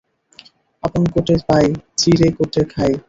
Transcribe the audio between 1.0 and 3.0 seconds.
কোটে পাই, চিঁড়ে কোটে খাই।